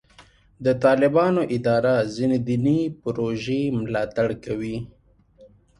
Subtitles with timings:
[0.65, 4.77] د طالبانو اداره ځینې دیني پروژې ملاتړ کوي.